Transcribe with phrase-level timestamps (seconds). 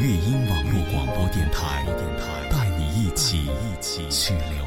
[0.00, 1.84] 乐音网络广播电台，
[2.50, 4.64] 带你一起一起去流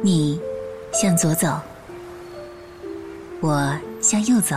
[0.00, 0.38] 你
[0.92, 1.60] 向左走，
[3.40, 4.56] 我向右走，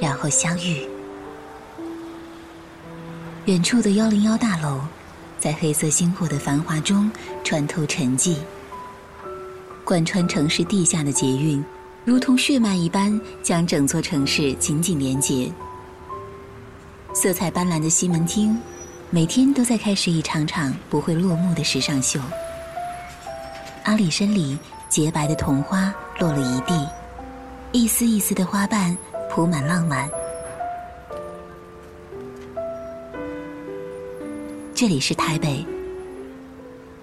[0.00, 0.84] 然后相遇。
[3.44, 4.80] 远处的幺零幺大楼，
[5.38, 7.08] 在黑色星火的繁华中
[7.44, 8.38] 穿透沉寂。
[9.84, 11.64] 贯穿城市地下的捷运，
[12.04, 15.52] 如同血脉一般，将整座城市紧紧连结。
[17.14, 18.58] 色彩斑斓的西门町，
[19.10, 22.18] 每天都在开始一场场不会落幕的时尚秀。
[23.84, 24.56] 阿里山里
[24.88, 26.88] 洁白的桐花落了一地，
[27.72, 28.96] 一丝一丝的花瓣
[29.28, 30.08] 铺满浪漫。
[34.72, 35.64] 这里是台北，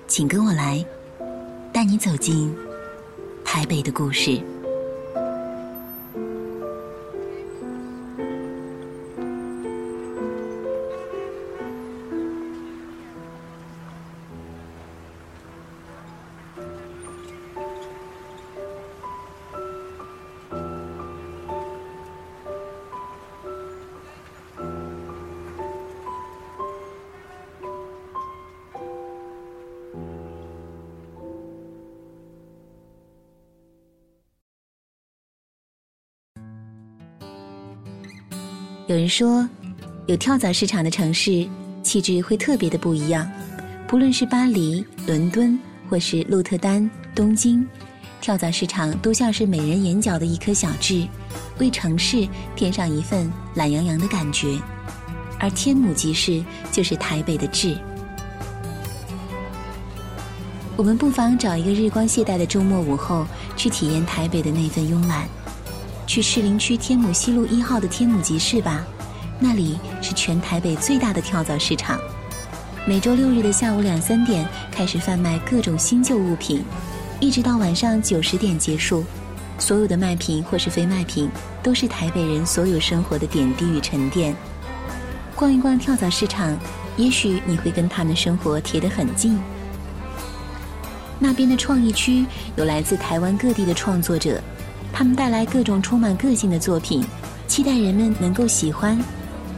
[0.08, 0.84] 请跟我来，
[1.74, 2.56] 带你走进
[3.44, 4.42] 台北的故事。
[38.90, 39.48] 有人说，
[40.08, 41.48] 有跳蚤市场的城市，
[41.84, 43.30] 气质会特别的不一样。
[43.88, 47.64] 不论是巴黎、伦敦，或是鹿特丹、东京，
[48.20, 51.08] 跳蚤市场都像是美人眼角的一颗小痣，
[51.60, 54.60] 为城市添上一份懒洋洋的感觉。
[55.40, 57.78] 而天母集市就是台北的痣。
[60.76, 63.24] 我们不妨找一个日光懈怠的周末午后，
[63.56, 65.30] 去体验台北的那份慵懒。
[66.10, 68.84] 去士林区天母西路一号的天母集市吧，
[69.38, 72.00] 那里是全台北最大的跳蚤市场。
[72.84, 76.64] 每周六日的下午两三点开始贩卖各种新旧物品，
[77.20, 79.06] 一直到晚上九十点结束。
[79.60, 81.30] 所有的卖品或是非卖品，
[81.62, 84.36] 都是台北人所有生活的点滴与沉淀。
[85.36, 86.58] 逛一逛跳蚤市场，
[86.98, 89.40] 也许你会跟他们生活贴得很近。
[91.20, 94.42] 那边的创意区有来自台湾各地的创作者。
[94.92, 97.04] 他们带来各种充满个性的作品，
[97.48, 99.00] 期待人们能够喜欢。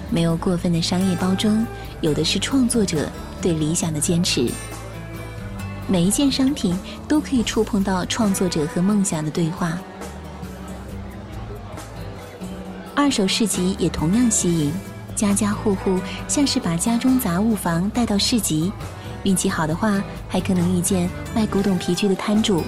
[0.09, 1.65] 没有过分的商业包装，
[2.01, 3.09] 有的是创作者
[3.41, 4.49] 对理想的坚持。
[5.87, 9.77] 每一件商品都可以触碰到创作者和梦想的对话。
[12.93, 14.71] 二手市集也同样吸引，
[15.15, 18.71] 家家户户像是把家中杂物房带到市集。
[19.23, 22.63] 运气好的话，还可能遇见卖古董皮具的摊主。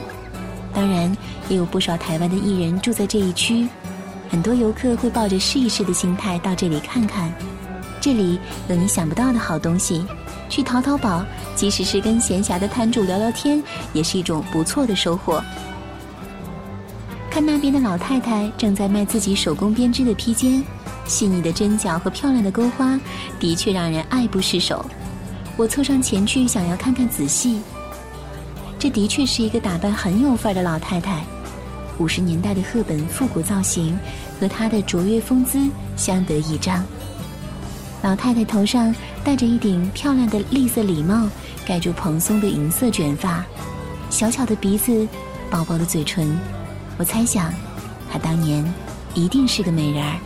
[0.74, 1.16] 当然，
[1.50, 3.68] 也有不少台湾的艺人住在这一区，
[4.30, 7.32] 很多游客会抱着试一试的心态到这里看看。
[8.02, 10.06] 这里有你想不到的好东西，
[10.50, 11.24] 去淘淘宝，
[11.56, 15.42] 即使是跟闲暇的摊主聊聊天，也是一种不错的收获。
[17.30, 20.64] 看那边的老太太正在卖自己手工编织的披肩，
[21.06, 23.00] 细腻的针脚和漂亮的钩花，
[23.40, 24.86] 的确让人爱不释手。
[25.56, 27.62] 我凑上前去，想要看看仔细。
[28.84, 31.24] 这的确是一个打扮很有范儿的老太太，
[32.00, 33.98] 五十年代的赫本复古造型
[34.38, 36.84] 和她的卓越风姿相得益彰。
[38.02, 38.94] 老太太头上
[39.24, 41.30] 戴着一顶漂亮的栗色礼帽，
[41.66, 43.46] 盖住蓬松的银色卷发，
[44.10, 45.08] 小巧的鼻子，
[45.50, 46.38] 薄薄的嘴唇。
[46.98, 47.54] 我猜想，
[48.12, 48.62] 她当年
[49.14, 50.20] 一定是个美人儿。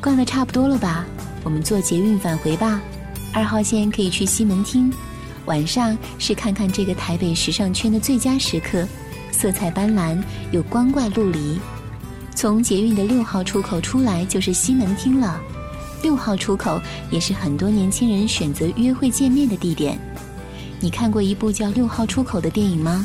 [0.00, 1.04] 逛的差不多了吧？
[1.42, 2.80] 我们坐捷运返回吧。
[3.34, 4.92] 二号线可以去西门町，
[5.48, 8.86] 晚上是看看这个台北时尚圈的最佳时刻，
[9.32, 10.22] 色彩斑斓
[10.52, 11.58] 又光怪陆离。
[12.34, 15.40] 从捷运的六号出口出来就是西门町了，
[16.02, 16.80] 六号出口
[17.10, 19.98] 也是很多年轻人选择约会见面的地点。
[20.80, 23.04] 你看过一部叫《六号出口》的电影吗？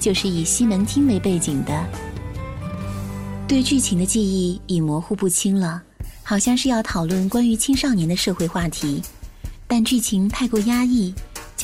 [0.00, 1.86] 就是以西门町为背景的。
[3.46, 5.80] 对剧情的记忆已模糊不清了，
[6.24, 9.00] 好像是要讨论关于青少年的社会话题，
[9.66, 11.14] 但剧情太过压抑，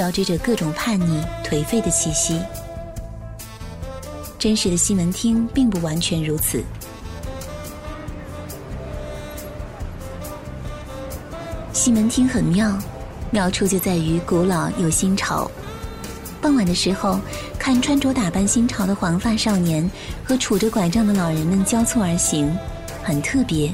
[0.01, 2.41] 交织着各种叛逆、颓废的气息。
[4.39, 6.65] 真实的西门町并不完全如此。
[11.75, 12.79] 西门町很妙，
[13.31, 15.51] 妙处就在于古老又新潮。
[16.41, 17.21] 傍晚的时候，
[17.59, 19.87] 看穿着打扮新潮的黄发少年
[20.25, 22.51] 和杵着拐杖的老人们交错而行，
[23.05, 23.71] 很特别。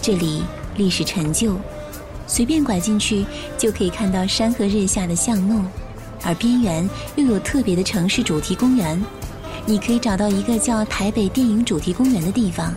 [0.00, 0.44] 这里
[0.76, 1.56] 历史陈旧，
[2.28, 3.26] 随便拐进去
[3.56, 5.64] 就可以看到山河日下的巷弄，
[6.22, 9.02] 而边缘又有特别的城市主题公园。
[9.66, 12.72] 你可以找到一个叫台北电影主题公园的地方。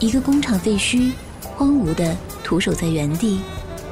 [0.00, 3.40] 一个工厂废墟，荒芜的徒手在原地，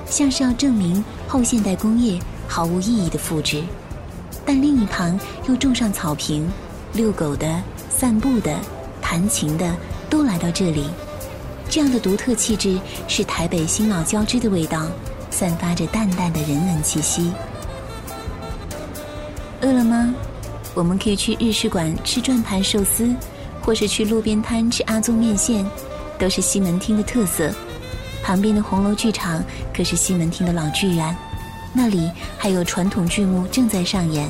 [0.06, 3.62] 像是要证明后现代工业毫无意义的复制。
[4.44, 5.18] 但另一旁
[5.48, 6.48] 又种上草坪，
[6.92, 8.56] 遛狗的、散步的、
[9.00, 9.76] 弹琴的
[10.08, 10.88] 都来到这里。
[11.70, 14.86] 这样的独特气质是台北新老交织的味道，
[15.30, 17.32] 散发着淡淡的人文气息。
[19.60, 20.14] 饿了吗？
[20.74, 23.14] 我们可以去日式馆吃转盘寿司，
[23.62, 25.66] 或是去路边摊吃阿宗面线。
[26.18, 27.48] 都是西门町的特色，
[28.24, 29.40] 旁边的红楼剧场
[29.72, 31.16] 可是西门町的老剧院，
[31.72, 34.28] 那里还有传统剧目正在上演。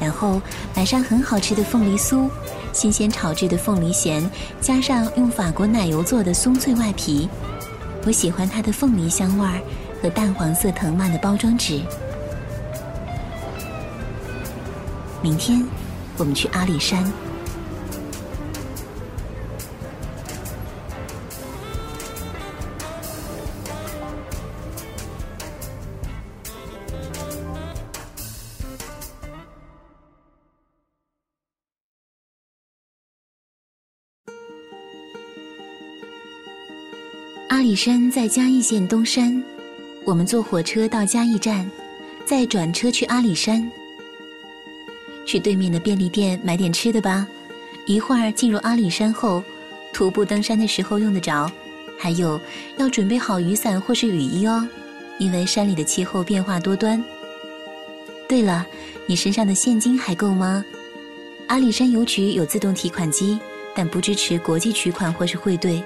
[0.00, 0.40] 然后
[0.74, 2.30] 买上很好吃的凤梨酥，
[2.72, 4.28] 新鲜炒制的凤梨咸，
[4.60, 7.28] 加上用法国奶油做的松脆外皮，
[8.06, 9.60] 我喜欢它的凤梨香味儿
[10.02, 11.80] 和淡黄色藤蔓的包装纸。
[15.22, 15.62] 明天
[16.16, 17.04] 我们去阿里山。
[37.70, 39.40] 里山在嘉义县东山，
[40.04, 41.70] 我们坐火车到嘉义站，
[42.26, 43.70] 再转车去阿里山。
[45.24, 47.24] 去对面的便利店买点吃的吧。
[47.86, 49.40] 一会儿进入阿里山后，
[49.92, 51.48] 徒步登山的时候用得着。
[51.96, 52.40] 还有
[52.76, 54.66] 要准备好雨伞或是雨衣哦，
[55.20, 57.00] 因为山里的气候变化多端。
[58.28, 58.66] 对了，
[59.06, 60.64] 你身上的现金还够吗？
[61.46, 63.38] 阿里山邮局有自动提款机，
[63.76, 65.80] 但不支持国际取款或是汇兑。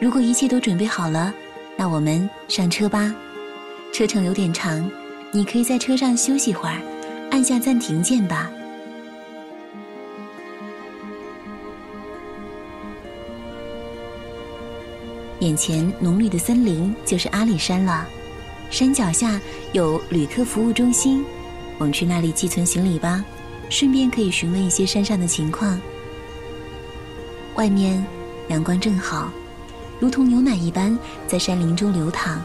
[0.00, 1.32] 如果一切都准备好了，
[1.76, 3.14] 那我们上车吧。
[3.92, 4.90] 车程有点长，
[5.30, 6.80] 你可以在车上休息会儿，
[7.30, 8.50] 按下暂停键吧。
[15.40, 18.08] 眼前浓绿的森林就是阿里山了，
[18.70, 19.38] 山脚下
[19.72, 21.22] 有旅客服务中心，
[21.76, 23.22] 我们去那里寄存行李吧，
[23.68, 25.78] 顺便可以询问一些山上的情况。
[27.56, 28.02] 外面
[28.48, 29.30] 阳光正好。
[30.00, 32.40] 如同牛奶一般在山林中流淌，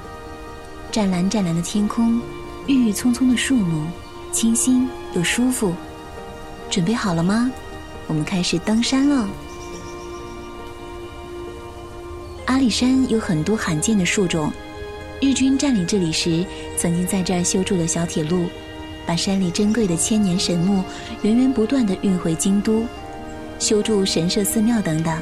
[0.91, 2.21] 湛蓝湛蓝的天空，
[2.67, 3.85] 郁郁葱葱的树木，
[4.31, 5.73] 清新又舒服。
[6.69, 7.49] 准备好了吗？
[8.07, 9.27] 我们开始登山了。
[12.47, 14.51] 阿里山有很多罕见的树种，
[15.21, 16.45] 日军占领这里时，
[16.77, 18.47] 曾经在这儿修筑了小铁路，
[19.05, 20.83] 把山里珍贵的千年神木
[21.21, 22.85] 源源不断地运回京都，
[23.59, 25.17] 修筑神社、寺庙等等。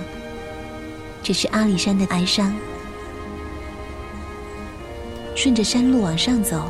[1.24, 2.54] 这是阿里山的哀伤。
[5.36, 6.70] 顺着山路往上走，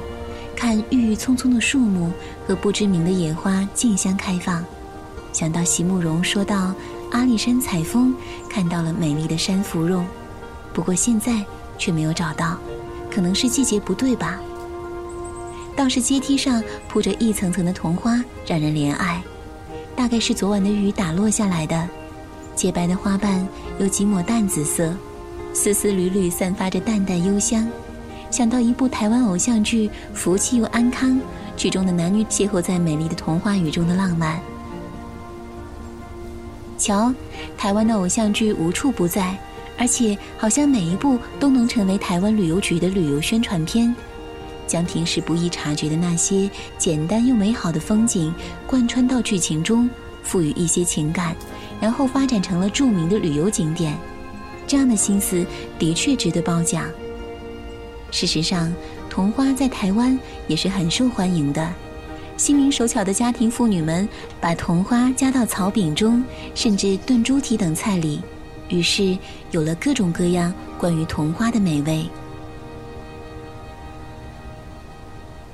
[0.56, 2.12] 看郁郁葱葱的树木
[2.48, 4.64] 和不知名的野花竞相开放，
[5.34, 6.74] 想到席慕容说到
[7.12, 8.16] 阿里山采风，
[8.50, 10.06] 看到了美丽的山芙蓉，
[10.72, 11.44] 不过现在
[11.78, 12.58] 却没有找到，
[13.12, 14.40] 可能是季节不对吧。
[15.76, 19.22] 倒是阶梯上铺着一层层的桐花，让人怜爱，
[19.96, 21.90] 大概是昨晚的雨打落下来的。
[22.56, 23.48] 洁白的花瓣
[23.80, 24.96] 有几抹淡紫色，
[25.54, 27.68] 丝丝缕缕散发着淡淡幽香。
[28.32, 31.12] 想到一部台湾偶像剧《福气又安康》，
[31.56, 34.40] 剧中的男女邂逅在美丽的童话雨中的浪漫。
[36.78, 37.14] 瞧，
[37.58, 39.38] 台湾的偶像剧无处不在，
[39.78, 43.96] 而且好像每一部都能成为台湾旅游局的旅游宣传片，
[44.66, 48.34] 将平时不易察觉的那些简单又美好的风景
[48.66, 49.88] 贯穿到剧情中，
[50.24, 51.36] 赋予一些情感，
[51.84, 53.94] 然后发展成了著名的旅游景点。
[54.66, 55.46] 这样的心思
[55.78, 56.86] 的确值得褒奖。
[58.10, 58.74] 事实上，
[59.10, 61.74] 桐花在台湾也是很受欢迎的。
[62.38, 64.08] 心灵手巧的家庭妇女们
[64.40, 66.24] 把桐花加到草饼中，
[66.56, 68.22] 甚至炖猪蹄等菜里，
[68.70, 69.18] 于是
[69.52, 72.06] 有了各种各样关于桐花的美味。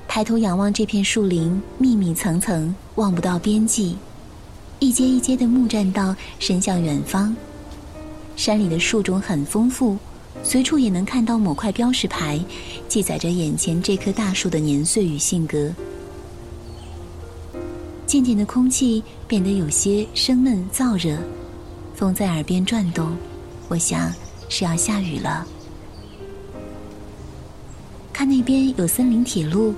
[0.08, 3.98] 抬头仰望这片树林，密密层层，望不到边际，
[4.80, 7.36] 一阶一阶的木栈道伸向远方。
[8.38, 9.98] 山里的树种很丰富，
[10.44, 12.40] 随处也能看到某块标识牌，
[12.88, 15.74] 记载着眼前这棵大树的年岁与性格。
[18.08, 21.18] 渐渐的，空气变得有些生闷燥热，
[21.94, 23.16] 风在耳边转动，
[23.68, 24.12] 我想
[24.48, 25.46] 是要下雨了。
[28.14, 29.76] 看那边有森林铁路，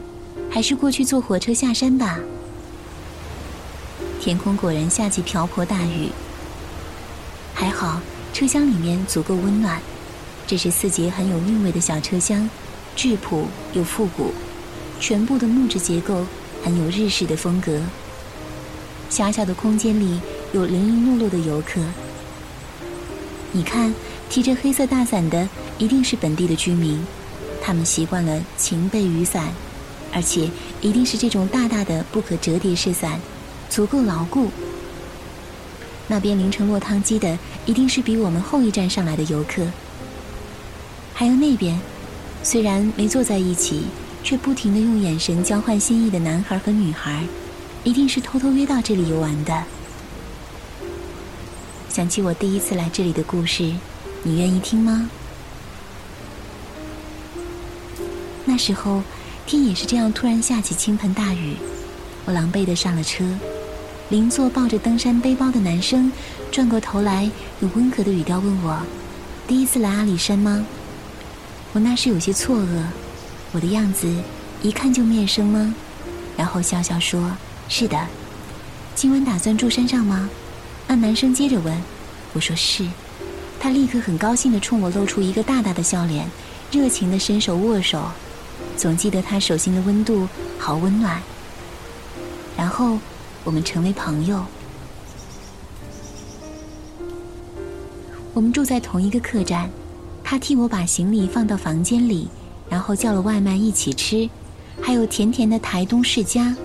[0.49, 2.19] 还是过去坐火车下山吧。
[4.21, 6.07] 天空果然下起瓢泼大雨，
[7.55, 7.99] 还好
[8.31, 9.81] 车厢里面足够温暖。
[10.45, 12.47] 这是四节很有韵味的小车厢，
[12.95, 14.31] 质朴又复古，
[14.99, 16.23] 全部的木质结构
[16.63, 17.81] 很有日式的风格。
[19.09, 20.21] 狭小的空间里
[20.53, 21.81] 有零零落落的游客。
[23.51, 23.91] 你看，
[24.29, 25.49] 提着黑色大伞的
[25.79, 27.03] 一定是本地的居民，
[27.59, 29.51] 他们习惯了晴备雨伞，
[30.13, 30.47] 而且
[30.79, 33.19] 一定是这种大大的不可折叠式伞，
[33.71, 34.51] 足够牢固。
[36.07, 39.65] 那边淋成落汤鸡的一定是比我们后一站上来的游客。
[41.13, 41.79] 还有那边，
[42.43, 43.85] 虽然没坐在一起，
[44.23, 47.23] 却不停的用眼神交换心意的男孩和女孩。
[47.83, 49.63] 一定是偷偷约到这里游玩的。
[51.89, 53.73] 想起我第一次来这里的故事，
[54.21, 55.09] 你愿意听吗？
[58.45, 59.01] 那时候
[59.47, 61.55] 天也是这样，突然下起倾盆大雨，
[62.25, 63.23] 我狼狈的上了车。
[64.11, 66.11] 邻座抱着登山背包的男生
[66.51, 68.77] 转过头来，用温和的语调问我
[69.47, 70.67] ：“第一次来阿里山吗？”
[71.71, 72.83] 我那时有些错愕，
[73.53, 74.13] 我的样子
[74.61, 75.73] 一看就面生吗？
[76.35, 77.31] 然后笑笑说。
[77.69, 77.97] 是的，
[78.95, 80.29] 今晚打算住山上吗？
[80.87, 81.73] 那男生接着问。
[82.33, 82.85] 我说是。
[83.61, 86.29] 他立刻很高兴地冲我露出一个大大的笑脸，
[86.69, 88.11] 热情地伸手握手。
[88.75, 90.27] 总记得他手心的温度，
[90.59, 91.21] 好温暖。
[92.57, 92.99] 然后
[93.43, 94.43] 我们成为朋友。
[98.33, 99.69] 我们住在同一个客栈，
[100.23, 102.29] 他替我把行李放到房间里，
[102.69, 104.29] 然后叫了外卖一起吃，
[104.81, 106.55] 还有甜甜的台东世家。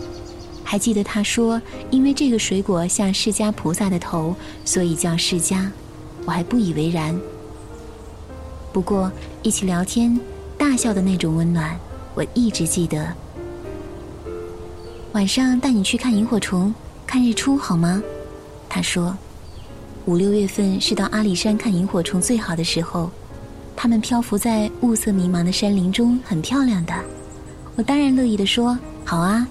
[0.62, 5.68] 还记得他说，因为这个水果像释迦菩萨的头，所以叫释迦。
[6.24, 7.18] 我还不以为然。
[8.72, 9.10] 不过
[9.42, 10.18] 一起聊天、
[10.58, 11.78] 大笑的那种温暖，
[12.14, 13.12] 我一直记得。
[15.12, 16.74] 晚上带你去看萤火虫、
[17.06, 18.02] 看日出好吗？
[18.68, 19.16] 他说，
[20.04, 23.10] 五六月份是到阿里山看萤火虫最好的时候，
[23.74, 26.92] 它们漂浮在雾色迷茫的山林中，很漂亮的。
[27.76, 29.46] 我当然乐意的说，好啊。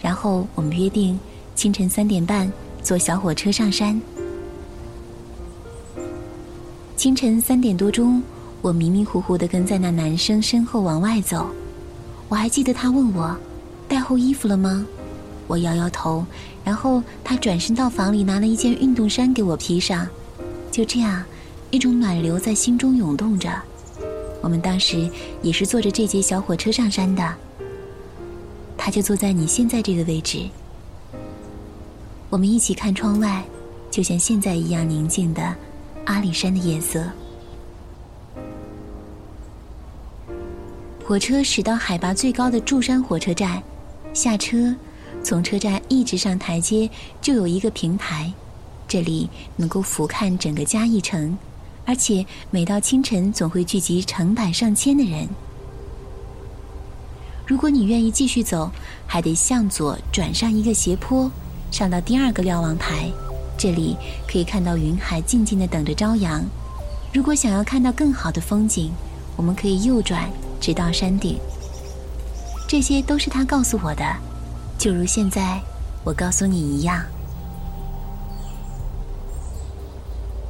[0.00, 1.18] 然后我们约定
[1.54, 2.50] 清晨三点半
[2.82, 4.00] 坐小火车上山。
[6.96, 8.22] 清晨三点多钟，
[8.62, 11.46] 我迷迷糊糊的跟在那男生身后往外走。
[12.30, 13.36] 我还记得他问我
[13.86, 14.86] 带厚衣服了吗？
[15.50, 16.24] 我摇摇头。
[16.64, 20.06] 然后他转身到房里拿了一件运动衫给我披上。
[20.70, 21.24] 就这样，
[21.70, 23.50] 一种暖流在心中涌动着。
[24.40, 25.10] 我们当时
[25.42, 27.34] 也是坐着这节小火车上山的。
[28.76, 30.48] 他就坐在你现在这个位置，
[32.30, 33.44] 我们一起看窗外，
[33.90, 35.54] 就像现在一样宁静的
[36.06, 37.04] 阿里山的夜色。
[41.04, 43.60] 火车驶到海拔最高的柱山火车站，
[44.14, 44.72] 下车，
[45.22, 46.88] 从车站一直上台阶
[47.20, 48.32] 就有一个平台，
[48.88, 51.36] 这里能够俯瞰整个嘉义城，
[51.84, 55.28] 而且每到清晨总会聚集成百上千的人。
[57.46, 58.70] 如果你愿意继续走，
[59.06, 61.30] 还得向左转上一个斜坡，
[61.70, 63.10] 上到第二个瞭望台，
[63.58, 63.96] 这里
[64.26, 66.44] 可以看到云海静静的等着朝阳。
[67.12, 68.92] 如果想要看到更好的风景，
[69.36, 71.38] 我们可以右转直到山顶。
[72.68, 74.04] 这些都是他告诉我的，
[74.80, 75.60] 就如现在
[76.02, 77.04] 我告诉你一样。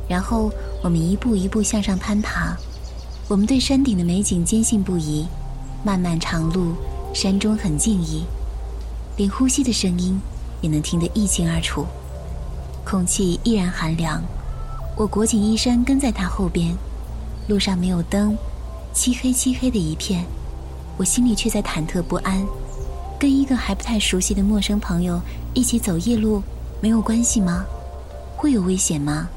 [0.09, 0.53] 然后
[0.85, 2.57] 我们一步一步向上攀爬，
[3.27, 5.27] 我们对山顶的美景坚信不疑。
[5.83, 6.75] 漫漫长路。
[7.13, 8.23] 山中很静谧，
[9.17, 10.21] 连呼吸的声音
[10.61, 11.85] 也能听得一清二楚。
[12.85, 14.23] 空气依然寒凉，
[14.97, 16.73] 我裹紧衣衫跟在他后边。
[17.49, 18.39] 路上没有灯，
[18.95, 20.25] 漆黑漆黑的一片，
[20.97, 22.47] 我心里却在忐忑不安。
[23.21, 25.21] 跟一个还不太熟悉的陌生朋友
[25.53, 26.43] 一起走夜路，
[26.81, 27.67] 没有关系吗？
[28.35, 29.29] 会有危险吗？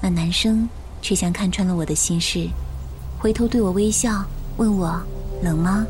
[0.00, 0.68] 那男生
[1.00, 2.48] 却像看穿了我的心事，
[3.20, 4.24] 回头对我微笑，
[4.56, 5.00] 问我
[5.44, 5.86] 冷吗？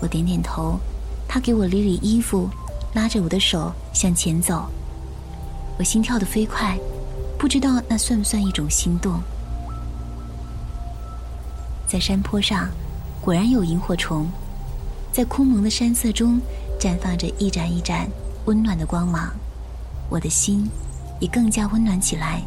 [0.00, 0.76] 我点点头。
[1.28, 2.50] 他给我理理衣服，
[2.92, 4.66] 拉着我的手向前走。
[5.78, 6.76] 我心跳得飞快，
[7.38, 9.20] 不知道那算不算一种心动。
[11.86, 12.68] 在山坡上，
[13.20, 14.28] 果然有萤火虫。
[15.16, 16.38] 在空蒙的山色中，
[16.78, 18.06] 绽放着一盏一盏
[18.44, 19.32] 温暖的光芒，
[20.10, 20.70] 我的心
[21.20, 22.42] 也更加温暖起来。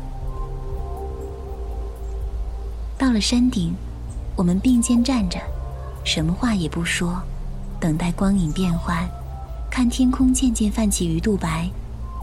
[2.95, 3.73] 到了山顶，
[4.35, 5.39] 我们并肩站着，
[6.03, 7.19] 什么话也不说，
[7.79, 9.09] 等待光影变幻，
[9.71, 11.67] 看天空渐渐泛起鱼肚白，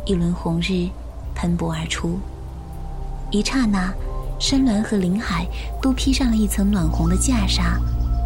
[0.04, 0.88] 一轮红日
[1.34, 2.20] 喷薄而出。
[3.32, 3.92] 一刹那，
[4.38, 5.44] 山峦和林海
[5.82, 7.80] 都披上了一层暖红的袈裟，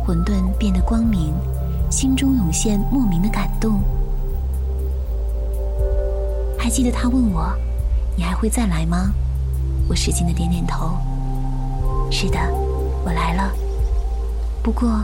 [0.04, 1.32] 混沌变得光明。
[1.90, 3.82] 心中涌现莫名的感动。
[6.58, 7.52] 还记得他问我
[8.16, 9.12] ：“你还会再来吗？”
[9.88, 10.96] 我使劲的点点头。
[12.10, 12.38] 是的，
[13.04, 13.52] 我来了。
[14.62, 15.02] 不过，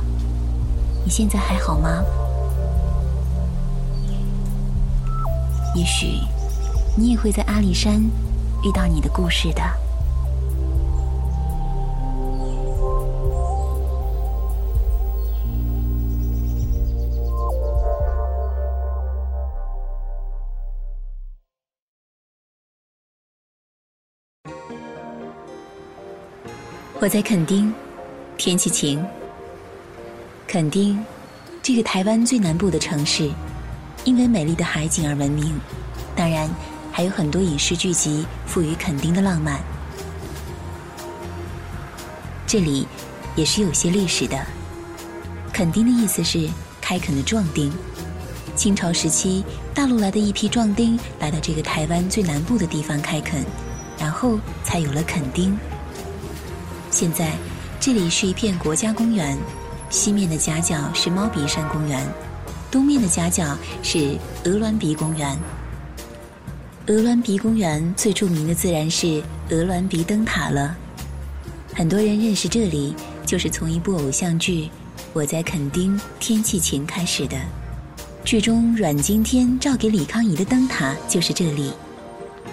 [1.04, 2.04] 你现在还好吗？
[5.74, 6.20] 也许，
[6.96, 8.00] 你也会在阿里山
[8.62, 9.62] 遇到你的故事的。
[27.06, 27.72] 我在垦丁，
[28.36, 29.06] 天气晴。
[30.48, 30.98] 垦丁，
[31.62, 33.30] 这个台湾最南部的城市，
[34.02, 35.56] 因为美丽的海景而闻名。
[36.16, 36.50] 当然，
[36.90, 39.60] 还有很多影视剧集赋予垦丁的浪漫。
[42.44, 42.88] 这里
[43.36, 44.44] 也是有些历史的。
[45.52, 47.72] 垦丁的意思是开垦的壮丁。
[48.56, 53.44] 清朝时期，大陆来的一批壮丁来到这个台湾最南部的地方开垦，
[53.96, 55.56] 然后才有了垦丁。
[56.90, 57.32] 现在，
[57.78, 59.36] 这里是一片国家公园，
[59.90, 62.06] 西面的夹角是猫鼻山公园，
[62.70, 65.36] 东面的夹角是鹅銮鼻公园。
[66.86, 70.76] 鹅銮鼻公园最著名的自然是鹅銮鼻灯塔了，
[71.74, 72.94] 很多人认识这里
[73.26, 74.64] 就是从一部偶像剧
[75.12, 77.36] 《我在垦丁天气晴》开始的。
[78.24, 81.72] 剧中阮经天照给李康怡的灯塔就是这里，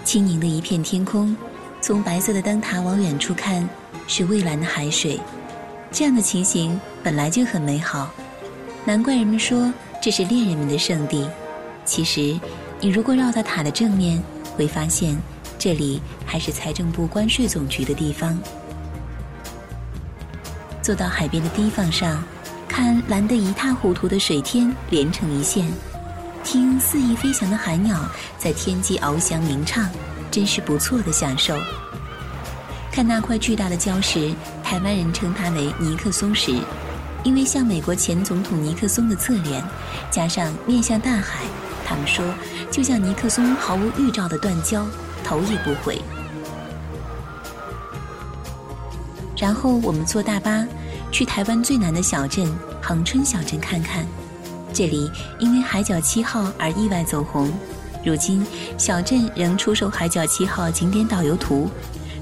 [0.04, 1.36] 清宁的一片天空，
[1.84, 3.68] 从白色的灯塔往远处看。
[4.06, 5.18] 是蔚蓝的海水，
[5.90, 8.12] 这样的情形本来就很美好，
[8.84, 11.28] 难怪人们说这是恋人们的圣地。
[11.86, 12.38] 其实，
[12.82, 14.22] 你如果绕到塔的正面，
[14.58, 15.18] 会发现
[15.58, 18.38] 这里还是财政部关税总局的地方。
[20.82, 22.22] 坐到海边的堤防上，
[22.68, 25.66] 看蓝得一塌糊涂的水天连成一线，
[26.44, 28.06] 听肆意飞翔的海鸟
[28.38, 29.90] 在天际翱翔鸣唱，
[30.34, 31.56] 真是不错的享受。
[32.92, 36.58] 看那块巨大的礁石，台湾人称它为尼克松石，
[37.24, 39.64] 因为像美国前总统尼克松的侧脸，
[40.10, 41.44] 加上面向大海，
[41.86, 42.26] 他们说
[42.72, 44.88] 就像尼克松毫无预兆的断交，
[45.24, 46.02] 头也不回。
[49.38, 50.66] 然后我们坐大巴
[51.12, 54.04] 去台湾最南的小镇恒春小镇看看，
[54.74, 57.52] 这里因为海角七号而意外走红，
[58.04, 58.46] 如今
[58.78, 61.70] 小镇仍出售海角七号景点导游图。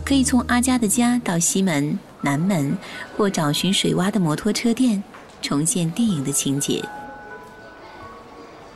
[0.03, 2.75] 可以从阿佳的家到西门、南门，
[3.15, 5.01] 或找寻水洼的摩托车店，
[5.41, 6.83] 重现电影的情节。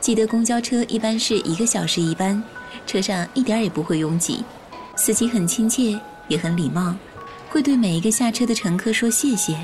[0.00, 2.40] 记得公交车一般是一个小时一班，
[2.86, 4.44] 车上一点也不会拥挤，
[4.94, 6.94] 司机很亲切，也很礼貌，
[7.50, 9.58] 会对每一个下车的乘客说谢谢，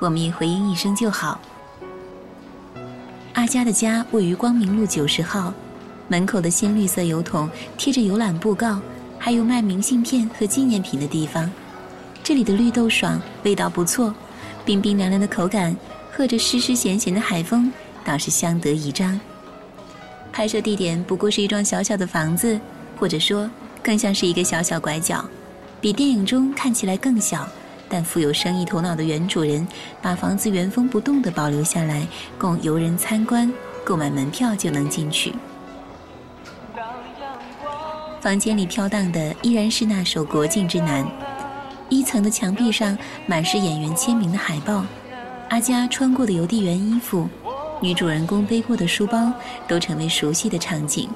[0.00, 1.38] 我们也回应一声就好。
[3.34, 5.52] 阿佳的家位于光明路九十号，
[6.12, 7.48] 门口的鲜绿色油桶
[7.78, 8.78] 贴着游览布告。
[9.18, 11.48] 还有卖明信片和纪念品的地方，
[12.24, 14.12] 这里的绿豆爽，味道不错，
[14.64, 15.74] 冰冰凉凉的口感，
[16.10, 17.72] 和着湿湿咸咸的海风，
[18.04, 19.18] 倒是相得益彰。
[20.32, 22.60] 拍摄地点不过是一幢小小的房子，
[22.98, 23.48] 或者说
[23.80, 25.24] 更像是一个小小拐角，
[25.80, 27.48] 比电影中看起来更小，
[27.88, 29.64] 但富有生意头脑的原主人
[30.02, 32.04] 把房子原封不动地保留下来，
[32.36, 33.48] 供游人参观，
[33.84, 35.32] 购买门票就能进去。
[38.22, 41.04] 房间里飘荡的依然是那首《国境之南》，
[41.88, 44.84] 一层的墙壁上满是演员签名的海报，
[45.48, 47.28] 阿佳穿过的邮递员衣服，
[47.80, 49.32] 女主人公背过的书包，
[49.66, 51.10] 都成为熟悉的场景。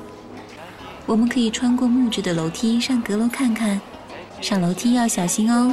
[1.06, 3.80] 我们可以穿过木质的楼梯上阁楼看看，
[4.40, 5.72] 上楼梯要小心哦，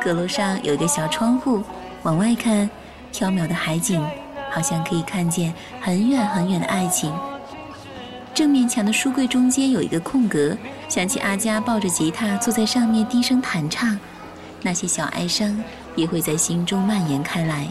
[0.00, 1.64] 阁楼上有一个小窗户，
[2.04, 2.70] 往外看，
[3.12, 4.00] 缥缈的海景，
[4.52, 7.12] 好像可以看见很远很远的爱情。
[8.32, 10.56] 正面墙的书柜中间有一个空格，
[10.88, 13.98] 想起阿佳抱着吉他坐在上面低声弹唱，
[14.62, 15.62] 那些小哀伤
[15.96, 17.66] 也会在心中蔓延开来。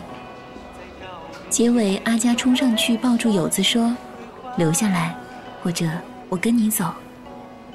[1.50, 3.96] 结尾，阿佳冲上去抱住友子说
[4.58, 5.16] ：“留下来，
[5.64, 5.90] 或者
[6.28, 6.94] 我跟你走。”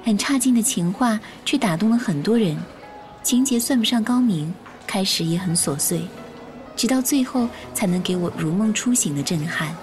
[0.05, 2.57] 很差劲的情话，却打动了很多人。
[3.23, 4.55] 情节算不上高明，
[4.87, 6.07] 开始也很琐碎，
[6.77, 9.75] 直到最后才能给我如梦初醒的震撼。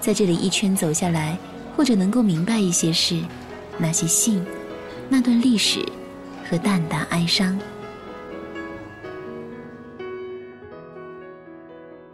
[0.00, 1.36] 在这里一圈走下来，
[1.76, 3.20] 或者能够明白一些事，
[3.76, 4.42] 那些信，
[5.08, 5.84] 那段历史，
[6.48, 7.58] 和淡淡哀伤。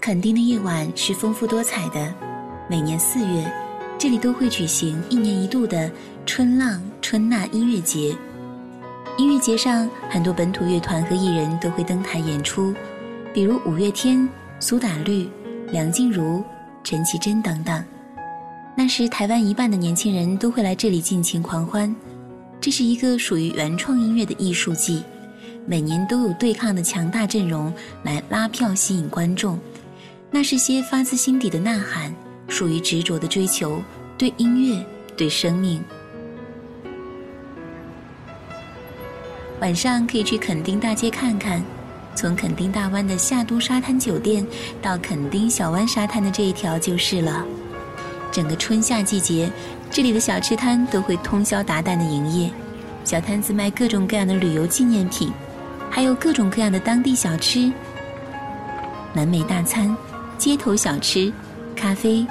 [0.00, 2.14] 垦丁的夜晚是丰富多彩的，
[2.68, 3.52] 每年四月，
[3.98, 5.90] 这里都会举行一年一度的
[6.24, 8.16] 春浪春娜音乐节。
[9.16, 12.74] 音乐节上，很多本土乐团和艺人都会登台演出，
[13.32, 14.28] 比如五月天、
[14.60, 15.28] 苏打绿、
[15.72, 16.44] 梁静茹、
[16.86, 17.84] 陈绮贞等等。
[18.76, 21.92] 那时，台湾一半的年轻人都会来这里尽情狂欢。
[22.60, 25.02] 这是一个属于原创音乐的艺术季，
[25.66, 29.58] 每年都有对抗的强大阵容来拉票吸引观众。
[30.30, 32.14] 那是些发自心底的呐喊，
[32.46, 33.82] 属于执着的追求，
[34.16, 35.82] 对音乐，对生命。
[39.60, 41.60] 晚上可以去垦丁大街看看，
[42.16, 44.44] 从垦丁大湾的夏都沙滩酒店
[44.80, 47.44] 到垦丁小湾沙滩的这一条就是了。
[48.32, 49.50] 整个春夏季节，
[49.90, 52.50] 这里的小吃摊都会通宵达旦的营业，
[53.04, 55.30] 小摊子卖各种各样的旅游纪念品，
[55.90, 57.70] 还有各种各样的当地小吃。
[59.12, 59.94] 南美大餐、
[60.38, 61.30] 街头小吃、
[61.76, 62.26] 咖啡、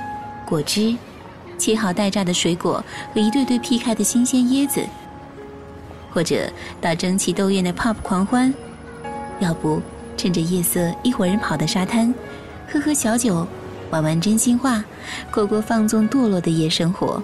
[0.47, 0.95] 果汁、
[1.59, 4.81] 切好待榨的水果和一对对劈开的新鲜椰子。
[6.11, 8.53] 或者到争奇斗艳的 pop 狂欢，
[9.39, 9.81] 要不
[10.17, 12.13] 趁着夜色一伙人跑到沙滩，
[12.71, 13.45] 喝喝小酒，
[13.89, 14.83] 玩玩真心话，
[15.31, 17.21] 过过放纵堕落的夜生活。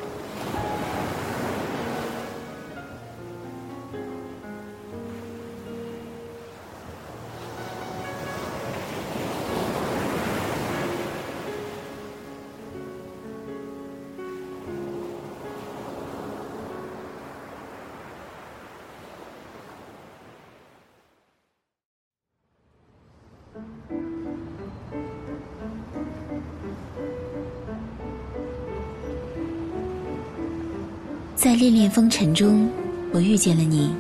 [31.61, 32.67] 恋恋风尘中，
[33.13, 33.93] 我遇见了你，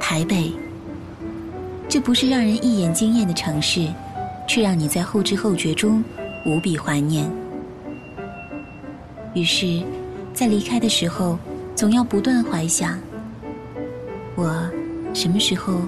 [0.00, 0.50] 台北。
[1.86, 3.86] 这不是让人一眼惊艳的城市，
[4.48, 6.02] 却让你在后知后觉中
[6.46, 7.30] 无比怀念。
[9.34, 9.82] 于是，
[10.32, 11.38] 在离开的时候，
[11.76, 12.98] 总要不断怀想：
[14.34, 14.66] 我
[15.12, 15.82] 什么时候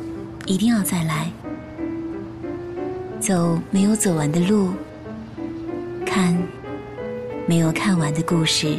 [0.44, 1.30] 一定要再来，
[3.20, 4.68] 走没有走完的路，
[6.04, 6.36] 看
[7.46, 8.78] 没有看完的故事。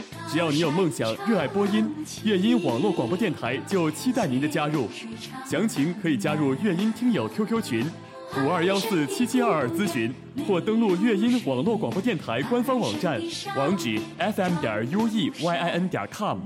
[0.31, 4.87] 只要你有梦想，热爱播音，乐音网络广播电台就期待您的加入。
[5.45, 7.85] 详情可以加入乐音听友 QQ 群
[8.37, 10.09] 五二幺四七七二二咨询，
[10.47, 13.21] 或登录乐音网络广播电台官方网站，
[13.57, 16.37] 网址 fm 点 u e y i n 点 com。